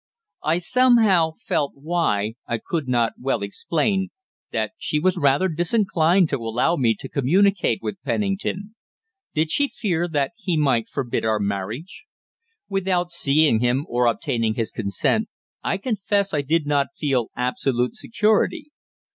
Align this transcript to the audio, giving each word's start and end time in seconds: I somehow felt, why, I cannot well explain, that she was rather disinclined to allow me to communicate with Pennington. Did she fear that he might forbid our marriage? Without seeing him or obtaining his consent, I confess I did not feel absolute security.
I 0.41 0.57
somehow 0.57 1.33
felt, 1.37 1.73
why, 1.75 2.33
I 2.47 2.57
cannot 2.67 3.13
well 3.19 3.43
explain, 3.43 4.09
that 4.51 4.71
she 4.79 4.97
was 4.99 5.15
rather 5.15 5.47
disinclined 5.47 6.27
to 6.29 6.37
allow 6.39 6.75
me 6.75 6.95
to 7.01 7.07
communicate 7.07 7.83
with 7.83 8.01
Pennington. 8.01 8.73
Did 9.35 9.51
she 9.51 9.67
fear 9.67 10.07
that 10.07 10.31
he 10.35 10.57
might 10.57 10.89
forbid 10.89 11.23
our 11.23 11.39
marriage? 11.39 12.05
Without 12.67 13.11
seeing 13.11 13.59
him 13.59 13.85
or 13.87 14.07
obtaining 14.07 14.55
his 14.55 14.71
consent, 14.71 15.29
I 15.61 15.77
confess 15.77 16.33
I 16.33 16.41
did 16.41 16.65
not 16.65 16.87
feel 16.97 17.29
absolute 17.35 17.93
security. 17.93 18.71